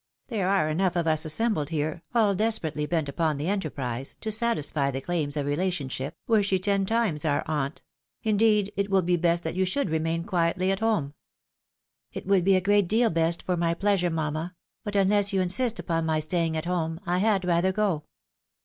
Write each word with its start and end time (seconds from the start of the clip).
There 0.29 0.49
are 0.49 0.67
enough 0.67 0.95
of 0.95 1.05
us 1.05 1.25
assembled 1.25 1.69
here, 1.69 2.01
all 2.15 2.33
desperately 2.33 2.87
bent 2.87 3.07
upon 3.07 3.37
the 3.37 3.47
enterprise, 3.47 4.17
to 4.21 4.31
satisfy 4.31 4.89
the 4.89 4.99
claims 4.99 5.37
of 5.37 5.45
relationship, 5.45 6.15
were 6.25 6.41
she 6.41 6.57
ten 6.57 6.87
times 6.87 7.23
our 7.23 7.43
aunt; 7.45 7.83
indeed, 8.23 8.73
it 8.75 8.89
will 8.89 9.03
be 9.03 9.15
best 9.15 9.43
that 9.43 9.53
you 9.53 9.63
should 9.63 9.89
remaia 9.89 10.25
quietly 10.25 10.71
at 10.71 10.79
home."" 10.79 11.13
It 12.15 12.25
would 12.25 12.43
be 12.43 12.55
a 12.55 12.61
great 12.61 12.87
deal 12.87 13.11
best 13.11 13.43
for 13.43 13.55
my 13.55 13.75
pleasure, 13.75 14.09
mamma; 14.09 14.55
but, 14.83 14.95
unless 14.95 15.33
you 15.33 15.39
insist 15.39 15.77
upon 15.77 16.07
my 16.07 16.19
staying 16.19 16.57
at 16.57 16.65
home, 16.65 16.99
I 17.05 17.19
had 17.19 17.45
rather 17.45 17.71
go." 17.71 18.05